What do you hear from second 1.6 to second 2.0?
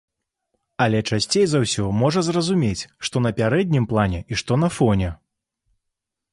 ўсё